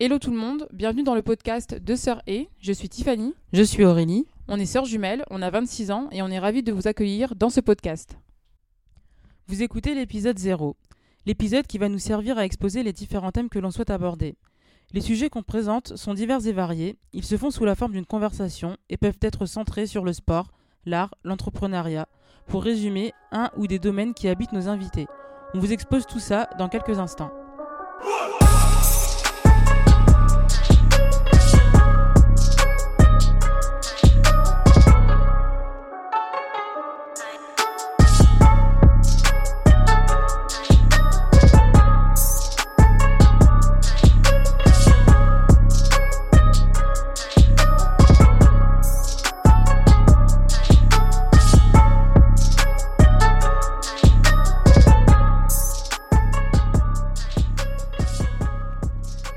Hello 0.00 0.18
tout 0.18 0.30
le 0.30 0.36
monde, 0.36 0.66
bienvenue 0.72 1.04
dans 1.04 1.14
le 1.14 1.22
podcast 1.22 1.74
de 1.74 1.94
Sœur 1.94 2.20
E. 2.28 2.46
Je 2.60 2.72
suis 2.72 2.88
Tiffany, 2.88 3.34
Je 3.52 3.62
suis 3.62 3.84
Aurélie. 3.84 4.26
on 4.48 4.58
est 4.58 4.66
sœurs 4.66 4.84
jumelles, 4.86 5.24
on 5.30 5.40
a 5.40 5.50
26 5.50 5.90
ans 5.92 6.08
et 6.10 6.20
on 6.22 6.28
est 6.28 6.38
ravis 6.38 6.62
de 6.62 6.72
vous 6.72 6.88
accueillir 6.88 7.34
dans 7.36 7.50
ce 7.50 7.60
podcast. 7.60 8.18
Vous 9.46 9.62
écoutez 9.62 9.94
l'épisode 9.94 10.38
0, 10.38 10.76
l'épisode 11.26 11.66
qui 11.66 11.78
va 11.78 11.88
nous 11.88 11.98
servir 11.98 12.38
à 12.38 12.44
exposer 12.44 12.82
les 12.82 12.92
différents 12.92 13.30
thèmes 13.30 13.48
que 13.48 13.58
l'on 13.58 13.70
souhaite 13.70 13.90
aborder. 13.90 14.34
Les 14.92 15.00
sujets 15.00 15.30
qu'on 15.30 15.42
présente 15.42 15.96
sont 15.96 16.14
divers 16.14 16.46
et 16.46 16.52
variés, 16.52 16.96
ils 17.12 17.24
se 17.24 17.36
font 17.36 17.50
sous 17.50 17.64
la 17.64 17.74
forme 17.74 17.92
d'une 17.92 18.06
conversation 18.06 18.76
et 18.90 18.96
peuvent 18.96 19.18
être 19.22 19.46
centrés 19.46 19.86
sur 19.86 20.04
le 20.04 20.12
sport, 20.12 20.48
l'art, 20.86 21.14
l'entrepreneuriat, 21.24 22.08
pour 22.48 22.62
résumer 22.64 23.12
un 23.32 23.50
ou 23.56 23.66
des 23.66 23.78
domaines 23.78 24.14
qui 24.14 24.28
habitent 24.28 24.52
nos 24.52 24.68
invités. 24.68 25.06
On 25.54 25.58
vous 25.60 25.72
expose 25.72 26.06
tout 26.06 26.20
ça 26.20 26.50
dans 26.58 26.68
quelques 26.68 26.98
instants. 26.98 27.30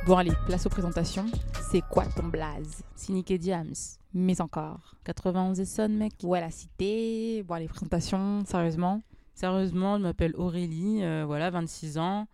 Bon 0.08 0.16
allez, 0.16 0.32
place 0.46 0.66
aux 0.66 0.70
présentations. 0.70 1.26
C'est 1.70 1.82
quoi 1.82 2.06
ton 2.06 2.28
blaze? 2.30 2.82
Cynic 2.96 3.30
et 3.30 3.38
Diams, 3.38 3.74
Mais 4.14 4.40
encore. 4.40 4.96
91 5.04 5.60
et 5.60 5.66
Son, 5.66 5.90
mec. 5.90 6.14
Est 6.24 6.40
la 6.40 6.50
cité 6.50 7.44
Bon 7.44 7.56
allez, 7.56 7.68
présentations, 7.68 8.46
sérieusement. 8.46 9.02
Sérieusement, 9.36 9.98
je 9.98 10.04
m'appelle 10.04 10.34
Aurélie, 10.38 11.04
euh, 11.04 11.26
voilà, 11.28 11.50
26 11.50 11.98
ans. 11.98 12.26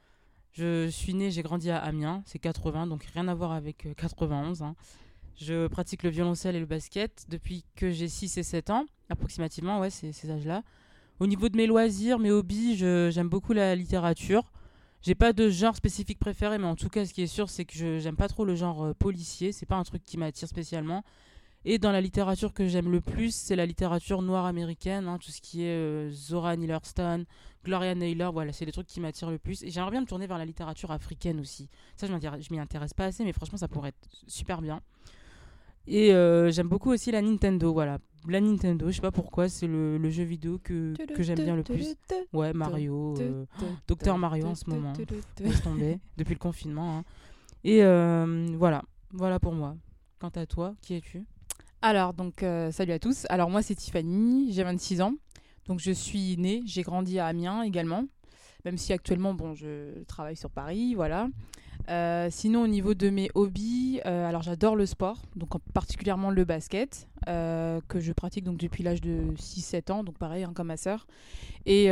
Je 0.52 0.88
suis 0.88 1.16
née, 1.16 1.32
j'ai 1.32 1.42
grandi 1.42 1.72
à 1.72 1.80
Amiens, 1.80 2.22
c'est 2.28 2.38
80, 2.38 2.86
donc 2.86 3.06
rien 3.06 3.28
à 3.28 3.34
voir 3.34 3.52
avec 3.52 3.88
euh, 3.88 3.96
91. 3.96 4.62
hein. 4.62 4.76
Je 5.36 5.66
pratique 5.66 6.04
le 6.04 6.12
violoncelle 6.12 6.56
et 6.56 6.60
le 6.60 6.68
basket 6.68 7.26
depuis 7.30 7.66
que 7.76 7.90
j'ai 7.90 8.08
6 8.08 8.38
et 8.38 8.44
7 8.44 8.70
ans, 8.70 8.86
approximativement, 9.10 9.80
ouais, 9.80 9.90
c'est 9.90 10.12
ces 10.12 10.30
âges-là. 10.30 10.62
Au 11.20 11.26
niveau 11.26 11.50
de 11.50 11.58
mes 11.58 11.66
loisirs, 11.66 12.20
mes 12.20 12.30
hobbies, 12.30 12.76
j'aime 12.76 13.30
beaucoup 13.30 13.54
la 13.54 13.74
littérature. 13.76 14.52
J'ai 15.04 15.16
pas 15.16 15.34
de 15.34 15.50
genre 15.50 15.76
spécifique 15.76 16.18
préféré, 16.18 16.58
mais 16.58 16.66
en 16.66 16.76
tout 16.76 16.88
cas, 16.88 17.06
ce 17.06 17.14
qui 17.14 17.22
est 17.22 17.28
sûr, 17.28 17.50
c'est 17.50 17.66
que 17.66 17.74
je 17.76 18.00
j'aime 18.00 18.16
pas 18.16 18.30
trop 18.30 18.46
le 18.46 18.56
genre 18.56 18.84
euh, 18.86 18.94
policier. 18.94 19.52
C'est 19.52 19.66
pas 19.66 19.76
un 19.76 19.84
truc 19.84 20.02
qui 20.06 20.18
m'attire 20.18 20.48
spécialement. 20.48 21.04
Et 21.66 21.78
dans 21.78 21.92
la 21.92 22.00
littérature 22.00 22.54
que 22.54 22.68
j'aime 22.70 22.90
le 22.90 23.02
plus, 23.02 23.36
c'est 23.36 23.58
la 23.58 23.66
littérature 23.66 24.22
noire 24.22 24.46
américaine, 24.46 25.08
hein, 25.10 25.18
tout 25.18 25.32
ce 25.32 25.42
qui 25.42 25.64
est 25.64 25.76
euh, 25.76 26.10
Zora 26.10 26.56
Neale 26.56 26.72
Hurston, 26.72 27.26
Gloria 27.66 27.96
Naylor, 27.96 28.32
voilà, 28.32 28.54
c'est 28.54 28.66
les 28.66 28.72
trucs 28.72 28.88
qui 28.88 29.02
m'attirent 29.02 29.32
le 29.32 29.40
plus. 29.40 29.64
Et 29.64 29.72
j'aimerais 29.72 29.92
bien 29.92 30.02
me 30.02 30.06
tourner 30.06 30.28
vers 30.28 30.38
la 30.38 30.46
littérature 30.46 30.92
africaine 30.92 31.40
aussi. 31.42 31.70
Ça, 31.98 32.08
je 32.08 32.54
m'y 32.54 32.60
intéresse 32.60 32.94
pas 32.94 33.06
assez, 33.06 33.26
mais 33.26 33.34
franchement, 33.34 33.58
ça 33.58 33.68
pourrait 33.68 33.90
être 33.90 34.10
super 34.28 34.62
bien. 34.62 34.82
Et 35.88 36.14
euh, 36.14 36.50
j'aime 36.52 36.68
beaucoup 36.68 36.92
aussi 36.92 37.12
la 37.12 37.22
Nintendo, 37.22 37.74
voilà. 37.74 37.98
La 38.28 38.40
Nintendo, 38.40 38.90
je 38.90 38.96
sais 38.96 39.02
pas 39.02 39.12
pourquoi, 39.12 39.50
c'est 39.50 39.68
le, 39.68 39.98
le 39.98 40.10
jeu 40.10 40.24
vidéo 40.24 40.58
que, 40.64 40.94
que 41.14 41.24
j'aime 41.24 41.40
bien 41.44 41.56
le 41.58 41.64
plus. 41.64 41.94
Ouais, 42.32 42.54
Mario, 42.54 43.16
euh, 43.20 43.46
Docteur 43.88 44.18
Mario 44.18 44.46
en 44.48 44.56
ce 44.56 44.70
moment. 44.70 44.94
laisse 45.40 45.62
tomber, 45.62 46.00
depuis 46.18 46.34
le 46.34 46.40
confinement. 46.40 47.00
hein. 47.00 47.04
Et 47.66 47.84
euh, 47.84 48.48
voilà, 48.58 48.82
voilà 49.12 49.40
pour 49.40 49.52
moi. 49.54 49.76
Quant 50.20 50.30
à 50.36 50.46
toi, 50.46 50.74
qui 50.82 50.94
es-tu? 50.96 51.26
Alors, 51.82 52.14
donc, 52.14 52.44
euh, 52.44 52.72
salut 52.72 52.94
à 52.94 53.00
tous. 53.00 53.26
Alors, 53.28 53.50
moi, 53.50 53.62
c'est 53.62 53.76
Tiffany, 53.76 54.54
j'ai 54.54 54.64
26 54.64 55.02
ans. 55.02 55.16
Donc, 55.66 55.80
je 55.82 55.92
suis 55.92 56.38
née, 56.38 56.62
j'ai 56.66 56.82
grandi 56.82 57.20
à 57.20 57.26
Amiens 57.26 57.62
également. 57.64 58.06
Même 58.64 58.78
si 58.78 58.94
actuellement, 58.94 59.34
bon, 59.34 59.54
je 59.54 60.02
travaille 60.06 60.38
sur 60.38 60.50
Paris, 60.50 60.96
voilà. 60.96 61.28
Euh, 61.90 62.30
sinon, 62.32 62.62
au 62.64 62.68
niveau 62.68 62.94
de 62.94 63.10
mes 63.10 63.30
hobbies, 63.36 64.00
euh, 64.06 64.28
alors 64.28 64.42
j'adore 64.42 64.76
le 64.76 64.86
sport, 64.86 65.22
donc 65.36 65.56
en- 65.56 65.60
particulièrement 65.74 66.30
le 66.32 66.46
basket, 66.46 67.08
euh, 67.28 67.82
que 67.90 68.00
je 68.00 68.14
pratique 68.14 68.46
donc 68.46 68.58
depuis 68.58 68.84
l'âge 68.84 69.02
de 69.02 69.20
6-7 69.38 69.92
ans, 69.92 70.04
donc 70.04 70.18
pareil, 70.18 70.44
hein, 70.44 70.52
comme 70.56 70.68
ma 70.68 70.78
sœur. 70.78 71.08
Et 71.66 71.90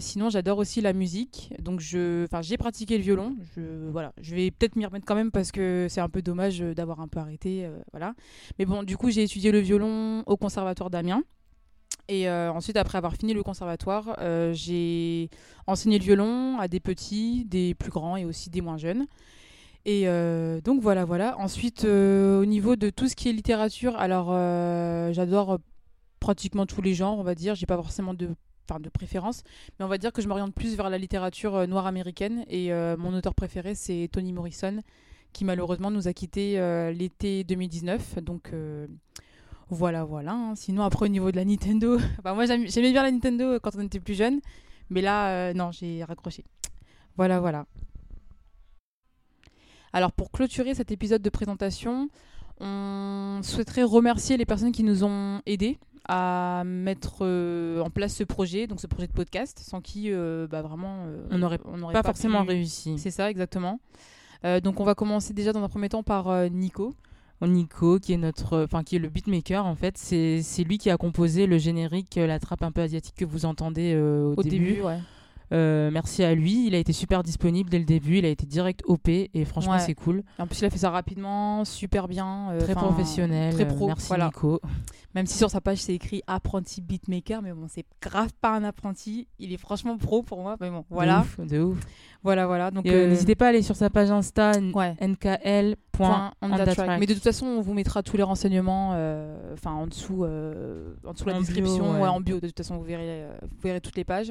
sinon, 0.00 0.30
j'adore 0.30 0.58
aussi 0.58 0.80
la 0.80 0.92
musique, 0.92 1.52
donc 1.60 1.80
j'ai 1.80 2.26
pratiqué 2.58 2.96
le 2.98 3.02
violon. 3.02 3.36
Je, 3.56 3.88
voilà, 3.90 4.12
je 4.20 4.34
vais 4.34 4.50
peut-être 4.50 4.76
m'y 4.76 4.86
remettre 4.86 5.06
quand 5.06 5.14
même 5.16 5.30
parce 5.30 5.50
que 5.52 5.86
c'est 5.88 6.00
un 6.00 6.08
peu 6.08 6.22
dommage 6.22 6.60
d'avoir 6.60 7.00
un 7.00 7.08
peu 7.08 7.18
arrêté, 7.20 7.68
voilà. 7.92 8.14
Mais 8.58 8.64
bon, 8.64 8.82
du 8.82 8.96
coup, 8.96 9.10
j'ai 9.10 9.22
étudié 9.24 9.50
le 9.52 9.58
violon 9.60 10.22
au 10.26 10.36
conservatoire 10.36 10.90
d'Amiens. 10.90 11.22
Et 12.08 12.26
euh, 12.28 12.50
ensuite, 12.50 12.78
après 12.78 12.96
avoir 12.96 13.14
fini 13.14 13.34
le 13.34 13.42
conservatoire, 13.42 14.16
euh, 14.20 14.54
j'ai 14.54 15.28
enseigné 15.66 15.98
le 15.98 16.04
violon 16.04 16.58
à 16.58 16.66
des 16.66 16.80
petits, 16.80 17.44
des 17.44 17.74
plus 17.74 17.90
grands 17.90 18.16
et 18.16 18.24
aussi 18.24 18.48
des 18.48 18.62
moins 18.62 18.78
jeunes. 18.78 19.06
Et 19.84 20.08
euh, 20.08 20.62
donc 20.62 20.80
voilà, 20.80 21.04
voilà. 21.04 21.38
Ensuite, 21.38 21.84
au 21.84 22.46
niveau 22.46 22.76
de 22.76 22.88
tout 22.88 23.08
ce 23.08 23.14
qui 23.14 23.28
est 23.28 23.32
littérature, 23.32 23.94
alors 23.96 24.28
j'adore 25.12 25.58
pratiquement 26.18 26.64
tous 26.64 26.80
les 26.80 26.94
genres, 26.94 27.18
on 27.18 27.22
va 27.22 27.34
dire. 27.34 27.54
J'ai 27.54 27.66
pas 27.66 27.76
forcément 27.76 28.14
de, 28.14 28.30
de 28.80 28.88
préférence, 28.88 29.42
mais 29.78 29.84
on 29.84 29.88
va 29.88 29.98
dire 29.98 30.12
que 30.12 30.22
je 30.22 30.28
m'oriente 30.28 30.54
plus 30.54 30.76
vers 30.76 30.88
la 30.88 30.96
littérature 30.96 31.68
noire 31.68 31.86
américaine. 31.86 32.44
Et 32.48 32.72
mon 32.98 33.12
auteur 33.14 33.34
préféré, 33.34 33.74
c'est 33.74 34.08
Toni 34.10 34.32
Morrison, 34.32 34.80
qui 35.34 35.44
malheureusement 35.44 35.90
nous 35.90 36.08
a 36.08 36.14
quittés 36.14 36.58
l'été 36.94 37.44
2019. 37.44 38.18
Donc 38.20 38.50
voilà, 39.70 40.04
voilà. 40.04 40.32
hein. 40.32 40.54
Sinon, 40.54 40.82
après, 40.82 41.04
au 41.04 41.08
niveau 41.08 41.30
de 41.30 41.36
la 41.36 41.44
Nintendo, 41.44 41.98
enfin, 42.18 42.34
moi 42.34 42.46
j'aimais 42.46 42.92
bien 42.92 43.02
la 43.02 43.10
Nintendo 43.10 43.58
quand 43.60 43.70
on 43.76 43.80
était 43.82 44.00
plus 44.00 44.14
jeune, 44.14 44.40
mais 44.90 45.00
là, 45.02 45.30
euh, 45.30 45.54
non, 45.54 45.70
j'ai 45.72 46.02
raccroché. 46.04 46.44
Voilà, 47.16 47.40
voilà. 47.40 47.66
Alors, 49.92 50.12
pour 50.12 50.30
clôturer 50.30 50.74
cet 50.74 50.90
épisode 50.92 51.22
de 51.22 51.30
présentation, 51.30 52.08
on 52.60 53.40
souhaiterait 53.42 53.82
remercier 53.84 54.36
les 54.36 54.44
personnes 54.46 54.72
qui 54.72 54.82
nous 54.82 55.04
ont 55.04 55.40
aidés 55.46 55.78
à 56.08 56.62
mettre 56.64 57.18
euh, 57.22 57.80
en 57.80 57.90
place 57.90 58.14
ce 58.14 58.24
projet, 58.24 58.66
donc 58.66 58.80
ce 58.80 58.86
projet 58.86 59.06
de 59.06 59.12
podcast, 59.12 59.58
sans 59.60 59.80
qui, 59.80 60.10
euh, 60.10 60.46
bah, 60.48 60.62
vraiment, 60.62 61.04
euh, 61.06 61.26
On 61.30 61.38
n'aurait 61.38 61.58
Pas 61.92 62.02
forcément 62.02 62.42
pu- 62.44 62.50
réussi. 62.50 62.98
C'est 62.98 63.10
ça, 63.10 63.30
exactement. 63.30 63.80
Donc, 64.62 64.78
on 64.78 64.84
va 64.84 64.94
commencer 64.94 65.34
déjà 65.34 65.52
dans 65.52 65.64
un 65.64 65.68
premier 65.68 65.88
temps 65.88 66.04
par 66.04 66.48
Nico. 66.50 66.94
Nico, 67.46 67.98
qui 67.98 68.12
est 68.12 68.16
notre, 68.16 68.64
enfin 68.64 68.82
qui 68.82 68.96
est 68.96 68.98
le 68.98 69.08
beatmaker 69.08 69.64
en 69.64 69.74
fait, 69.76 69.96
c'est 69.96 70.42
lui 70.64 70.78
qui 70.78 70.90
a 70.90 70.96
composé 70.96 71.46
le 71.46 71.58
générique, 71.58 72.18
euh, 72.18 72.26
la 72.26 72.38
trappe 72.38 72.62
un 72.62 72.72
peu 72.72 72.80
asiatique 72.80 73.14
que 73.16 73.24
vous 73.24 73.44
entendez 73.44 73.92
euh, 73.94 74.34
au, 74.34 74.40
Au 74.40 74.42
début. 74.42 74.58
début, 74.70 74.82
ouais. 74.82 74.98
Euh, 75.50 75.90
merci 75.90 76.22
à 76.24 76.34
lui, 76.34 76.66
il 76.66 76.74
a 76.74 76.78
été 76.78 76.92
super 76.92 77.22
disponible 77.22 77.70
dès 77.70 77.78
le 77.78 77.86
début, 77.86 78.18
il 78.18 78.26
a 78.26 78.28
été 78.28 78.44
direct 78.44 78.82
OP 78.86 79.08
et 79.08 79.44
franchement 79.46 79.72
Ouais. 79.72 79.78
c'est 79.78 79.94
cool, 79.94 80.22
En 80.38 80.46
plus, 80.46 80.60
il 80.60 80.64
a 80.66 80.70
fait 80.70 80.76
ça 80.78 80.90
rapidement, 80.90 81.64
super 81.64 82.06
bien. 82.06 82.50
euh, 82.50 82.60
très 82.60 82.74
professionnel. 82.74 83.54
Très 83.54 83.66
pro. 83.66 83.86
merci 83.86 84.08
voilà. 84.08 84.26
Nico. 84.26 84.60
Même 85.14 85.24
si 85.24 85.38
sur 85.38 85.48
sa 85.50 85.62
page, 85.62 85.78
c'est 85.78 85.94
écrit 85.94 86.20
apprenti 86.26 86.82
beatmaker, 86.82 87.40
mais 87.40 87.52
bon, 87.54 87.64
c'est 87.66 87.86
grave 88.02 88.28
pas 88.42 88.54
un 88.54 88.62
apprenti. 88.62 89.26
Il 89.38 89.54
est 89.54 89.56
franchement 89.56 89.96
pro 89.96 90.22
pour 90.22 90.42
moi. 90.42 90.56
Mais 90.60 90.68
bon, 90.68 90.80
De 90.80 90.84
voilà. 90.90 91.20
ouf, 91.22 91.40
de 91.40 91.60
ouf. 91.60 91.78
Voilà, 92.28 92.46
voilà. 92.46 92.70
Donc, 92.70 92.84
euh, 92.84 92.90
euh, 92.90 93.08
N'hésitez 93.08 93.34
pas 93.34 93.46
à 93.46 93.48
aller 93.48 93.62
sur 93.62 93.74
sa 93.74 93.88
page 93.88 94.10
Insta 94.10 94.52
Ouais. 94.74 94.94
nkl. 95.00 95.76
point 95.92 96.32
on 96.42 96.50
that 96.50 96.64
track. 96.66 96.74
track. 96.76 97.00
Mais 97.00 97.06
de 97.06 97.14
toute 97.14 97.22
façon, 97.22 97.46
on 97.46 97.62
vous 97.62 97.72
mettra 97.72 98.02
tous 98.02 98.18
les 98.18 98.22
renseignements 98.22 98.92
euh, 98.96 99.54
enfin 99.54 99.70
en 99.72 99.86
dessous, 99.86 100.24
euh, 100.24 100.92
en 101.06 101.14
dessous 101.14 101.24
de 101.24 101.30
la 101.30 101.36
En 101.36 101.40
bio, 101.40 101.46
description, 101.46 101.92
ouais. 101.94 102.00
ouais, 102.02 102.08
en 102.08 102.20
bio. 102.20 102.38
De 102.38 102.46
toute 102.48 102.58
façon, 102.58 102.76
vous 102.76 102.84
verrez, 102.84 103.22
euh, 103.24 103.30
vous 103.40 103.56
verrez 103.64 103.80
toutes 103.80 103.96
les 103.96 104.04
pages. 104.04 104.30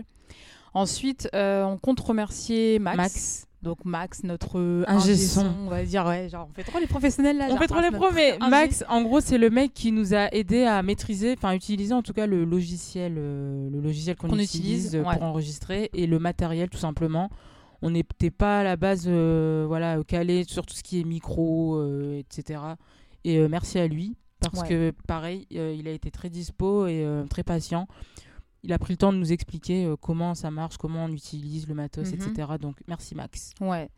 Ensuite, 0.76 1.28
euh, 1.34 1.64
on 1.64 1.80
compte 1.80 2.00
remercier 2.00 2.78
Max. 2.78 2.98
Max. 2.98 3.44
Donc 3.64 3.84
Max, 3.86 4.24
notre 4.24 4.84
Ingé 4.88 5.16
son. 5.18 5.48
on 5.66 5.70
va 5.70 5.84
dire, 5.84 6.06
ouais, 6.06 6.30
genre 6.30 6.48
on 6.52 6.54
fait 6.54 6.64
trop 6.64 6.78
les 6.78 6.86
professionnels 6.86 7.40
là. 7.40 7.46
On 7.48 7.50
genre, 7.50 7.58
fait 7.58 7.66
trop 7.68 7.82
Max, 7.82 7.92
les 7.92 7.98
pros, 7.98 8.12
mais. 8.14 8.38
Max, 8.48 8.86
en 8.88 9.02
gros, 9.02 9.20
c'est 9.20 9.40
le 9.40 9.50
mec 9.50 9.74
qui 9.74 9.92
nous 9.92 10.14
a 10.14 10.32
aidé 10.32 10.64
à 10.66 10.84
maîtriser, 10.84 11.34
enfin 11.36 11.54
utiliser 11.54 11.96
en 11.96 12.04
tout 12.04 12.14
cas 12.14 12.28
le 12.28 12.46
logiciel, 12.46 13.16
euh, 13.18 13.68
le 13.72 13.82
logiciel 13.82 14.16
qu'on 14.16 14.28
utilise, 14.38 14.86
utilise, 14.86 14.96
ouais. 14.96 15.02
pour 15.16 15.24
enregistrer 15.24 15.90
et 15.94 16.06
le 16.06 16.20
matériel 16.20 16.70
tout 16.70 16.78
simplement. 16.78 17.32
On 17.82 17.92
n'était 17.92 18.32
pas 18.32 18.62
à 18.62 18.64
la 18.64 18.76
base, 18.76 19.06
euh, 19.08 19.66
voilà, 19.68 20.02
calé 20.08 20.44
sur 20.46 20.66
tout 20.66 20.74
ce 20.74 20.84
qui 20.84 21.00
est 21.00 21.04
micro, 21.04 21.76
euh, 21.78 22.18
etc. 22.20 22.60
Et 23.24 23.38
euh, 23.38 23.48
merci 23.50 23.78
à 23.80 23.88
lui 23.88 24.16
parce 24.40 24.62
Ouais. 24.62 24.68
que 24.68 24.94
pareil, 25.08 25.48
euh, 25.56 25.76
il 25.78 25.88
a 25.88 25.92
été 25.92 26.10
très 26.12 26.30
dispo 26.30 26.88
et 26.88 27.04
euh, 27.04 27.26
très 27.26 27.44
patient. 27.44 27.88
Il 28.64 28.74
a 28.74 28.80
pris 28.80 28.94
le 28.94 28.98
temps 28.98 29.14
de 29.14 29.18
nous 29.18 29.32
expliquer 29.32 29.86
euh, 29.86 29.96
comment 29.96 30.34
ça 30.36 30.50
marche, 30.52 30.78
comment 30.78 31.06
on 31.06 31.10
utilise 31.12 31.68
le 31.68 31.76
matos, 31.76 32.12
Mhm. 32.12 32.16
etc. 32.22 32.48
Donc 32.60 32.78
merci 32.88 33.14
Max. 33.16 33.52
Ouais. 33.62 33.90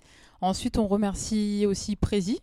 Ensuite, 0.42 0.78
on 0.78 0.88
remercie 0.88 1.66
aussi 1.68 1.96
Prési. 1.96 2.40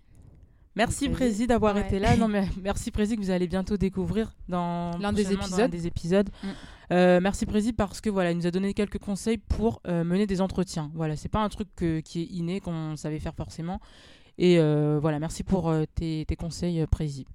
Merci 0.77 1.09
Prési. 1.09 1.47
D'avoir 1.47 1.75
Ouais. 1.75 1.81
été 1.81 1.99
là. 1.99 2.17
Non 2.17 2.29
mais 2.29 2.47
merci 2.63 2.91
Prési 2.91 3.17
que 3.17 3.21
vous 3.23 3.31
allez 3.31 3.47
bientôt 3.49 3.77
découvrir 3.77 4.33
dans 4.49 4.91
L'un 4.99 5.13
des 5.13 5.25
dans 5.25 5.31
épisodes. 5.31 5.71
des 5.71 5.87
épisodes. 5.87 6.31
Mm. 6.43 6.47
Euh, 6.93 7.21
merci 7.21 7.47
Prési 7.47 7.73
parce 7.73 8.01
que 8.01 8.11
voilà, 8.11 8.31
il 8.31 8.37
nous 8.37 8.47
a 8.47 8.51
donné 8.51 8.75
quelques 8.75 8.99
conseils 8.99 9.39
pour 9.39 9.81
euh, 9.89 10.05
mener 10.05 10.27
des 10.27 10.41
entretiens. 10.41 10.91
Voilà, 10.95 11.17
c'est 11.17 11.29
pas 11.31 11.43
un 11.43 11.49
truc 11.49 11.69
que- 11.75 12.01
qui 12.01 12.23
est 12.23 12.27
inné 12.27 12.61
qu'on 12.61 12.95
savait 12.97 13.19
faire 13.19 13.35
forcément. 13.35 13.81
Et 14.39 14.59
euh, 14.61 14.99
voilà, 15.01 15.19
merci 15.19 15.43
pour 15.43 15.73
tes, 15.95 16.25
tes 16.29 16.37
conseils, 16.37 16.87
Prési. 16.87 17.27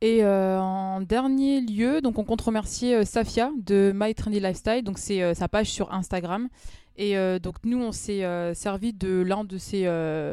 Et 0.00 0.22
euh, 0.22 0.60
en 0.60 1.00
dernier 1.00 1.60
lieu, 1.60 2.00
donc 2.00 2.18
on 2.18 2.24
compte 2.24 2.40
remercier 2.40 2.94
euh, 2.94 3.04
Safia 3.04 3.50
de 3.56 3.92
My 3.94 4.14
Trendy 4.14 4.38
Lifestyle. 4.38 4.84
Donc 4.84 4.98
c'est 4.98 5.22
euh, 5.22 5.34
sa 5.34 5.48
page 5.48 5.70
sur 5.70 5.92
Instagram. 5.92 6.48
Et 7.00 7.14
donc 7.38 7.54
nous, 7.62 7.80
on 7.80 7.92
s'est 7.92 8.24
servi 8.56 8.92
de 8.92 9.20
l'un 9.20 9.44
de 9.44 9.56
ses, 9.56 9.84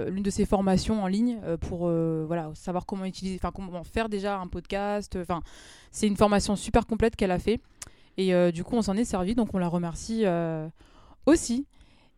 l'une 0.10 0.24
de 0.24 0.30
ses 0.32 0.48
formations 0.48 1.04
en 1.04 1.06
ligne 1.06 1.38
pour 1.62 1.88
voilà 2.26 2.50
savoir 2.56 2.88
comment 2.88 3.06
utiliser, 3.06 3.36
enfin 3.40 3.52
comment 3.54 3.84
faire 3.84 4.10
déjà 4.10 4.40
un 4.40 4.48
podcast. 4.48 5.16
Enfin, 5.22 5.44
c'est 5.92 6.08
une 6.08 6.18
formation 6.18 6.56
super 6.56 6.88
complète 6.88 7.16
qu'elle 7.16 7.30
a 7.30 7.38
fait. 7.38 7.60
Et 8.18 8.52
du 8.52 8.64
coup, 8.64 8.76
on 8.76 8.82
s'en 8.82 8.98
est 8.98 9.06
servi. 9.06 9.36
Donc 9.36 9.54
on 9.54 9.60
la 9.60 9.68
remercie 9.68 10.26
aussi. 11.28 11.68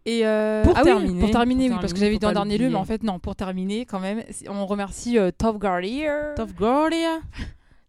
Et 0.10 0.26
euh, 0.26 0.64
Pour 0.64 0.74
ah 0.78 0.82
oui, 0.84 0.86
terminer, 0.86 1.20
pour 1.20 1.32
terminer, 1.32 1.68
pour 1.68 1.76
oui, 1.76 1.82
parce 1.82 1.92
que 1.94 2.00
j'avais 2.00 2.18
dit 2.18 2.26
en 2.26 2.32
dernier 2.32 2.58
lieu, 2.58 2.70
mais 2.70 2.76
en 2.76 2.86
fait 2.86 3.04
non. 3.04 3.20
Pour 3.20 3.36
terminer, 3.36 3.86
quand 3.86 4.00
même, 4.00 4.24
on 4.48 4.66
remercie 4.66 5.18
euh, 5.20 5.32
Top 5.38 5.58
Guardier. 5.58 6.10
Top 6.38 6.52
Gorlia 6.58 7.20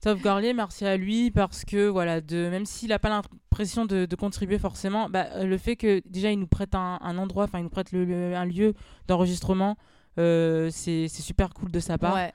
Top 0.00 0.20
Gorlier, 0.20 0.53
merci 0.53 0.85
à 0.85 0.97
lui 0.97 1.31
parce 1.32 1.65
que 1.65 1.87
voilà, 1.88 2.20
de 2.20 2.49
même 2.50 2.67
s'il 2.67 2.88
n'a 2.91 2.99
pas 2.99 3.09
l'impression 3.09 3.85
de, 3.85 4.05
de 4.06 4.17
contribuer 4.17 4.59
forcément, 4.59 5.09
bah, 5.09 5.26
euh, 5.37 5.44
le 5.44 5.59
fait 5.59 5.75
que 5.76 6.00
déjà 6.09 6.31
il 6.32 6.38
nous 6.38 6.47
prête 6.47 6.75
un, 6.75 6.99
un 7.03 7.19
endroit, 7.19 7.44
enfin 7.44 7.59
il 7.59 7.65
nous 7.65 7.69
prête 7.69 7.91
le- 7.93 8.05
le- 8.05 8.35
un 8.37 8.44
lieu 8.44 8.75
d'enregistrement, 9.09 9.76
euh, 10.19 10.69
c'est 10.73 11.06
c'est 11.09 11.23
super 11.23 11.53
cool 11.53 11.71
de 11.71 11.81
sa 11.81 11.99
part 11.99 12.14
Ouais. 12.14 12.32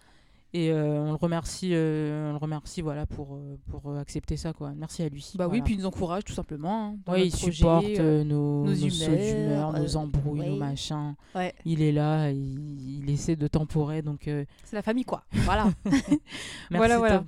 Et 0.54 0.72
euh, 0.72 1.02
on 1.02 1.10
le 1.10 1.16
remercie, 1.18 1.72
euh, 1.74 2.30
on 2.30 2.34
le 2.34 2.38
remercie 2.38 2.82
voilà 2.82 3.06
pour 3.06 3.36
euh, 3.36 3.58
pour 3.70 3.96
accepter 3.98 4.38
ça 4.38 4.54
quoi. 4.54 4.72
Merci 4.76 5.04
à 5.04 5.10
lui. 5.10 5.34
Bah 5.36 5.48
oui, 5.48 5.62
puis 5.62 5.74
il 5.74 5.80
nous 5.80 5.86
encourage 5.86 6.24
tout 6.24 6.34
simplement. 6.34 6.90
hein, 6.90 6.96
dans 7.06 7.14
Ouais, 7.14 7.28
il 7.28 7.32
projet, 7.32 7.52
supporte 7.52 8.00
nos, 8.00 8.64
nos 8.66 8.74
humeurs, 8.74 9.74
nos 9.74 9.96
embrouilles, 9.96 10.50
nos 10.50 10.58
machins. 10.58 11.16
ouais. 11.36 11.54
Il 11.66 11.82
est 11.82 11.92
là, 11.92 12.30
il, 12.30 13.02
il 13.04 13.10
essaie 13.10 13.36
de 13.36 13.48
temporer 13.48 14.02
donc 14.02 14.22
C'est 14.26 14.76
la 14.76 14.82
famille 14.82 15.06
quoi. 15.06 15.24
Voilà. 15.32 15.66
merci 15.86 16.20
Voilà, 16.72 16.98
voilà. 16.98 17.20
Top 17.20 17.28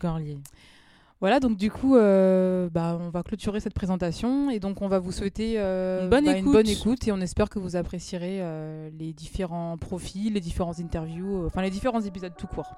voilà, 1.21 1.39
donc 1.39 1.55
du 1.57 1.71
coup, 1.71 1.95
euh, 1.95 2.69
bah, 2.69 2.99
on 3.01 3.09
va 3.09 3.23
clôturer 3.23 3.61
cette 3.61 3.73
présentation 3.73 4.49
et 4.49 4.59
donc 4.59 4.81
on 4.81 4.89
va 4.89 4.99
vous 4.99 5.13
souhaiter 5.13 5.55
euh, 5.57 6.03
Une 6.03 6.09
bonne 6.09 6.25
bah, 6.25 6.37
écoute. 6.37 6.51
bonne 6.51 6.67
écoute 6.67 7.07
et 7.07 7.11
on 7.13 7.21
espère 7.21 7.49
que 7.49 7.57
vous 7.57 7.77
apprécierez 7.77 8.39
euh, 8.41 8.89
les 8.99 9.13
différents 9.13 9.77
profils, 9.77 10.33
les 10.33 10.41
différentes 10.41 10.79
interviews, 10.79 11.45
enfin 11.47 11.61
les 11.61 11.69
différents 11.69 12.01
épisodes 12.01 12.33
tout 12.37 12.47
court. 12.47 12.75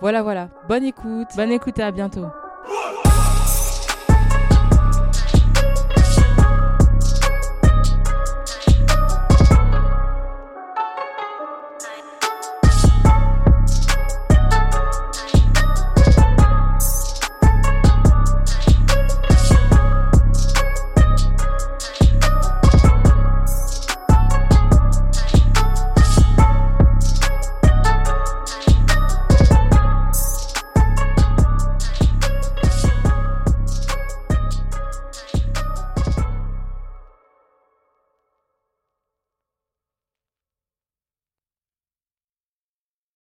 Voilà, 0.00 0.22
voilà. 0.22 0.48
Bonne 0.68 0.84
écoute. 0.84 1.28
Bonne 1.36 1.52
écoute 1.52 1.78
et 1.78 1.82
à 1.82 1.90
bientôt. 1.90 2.26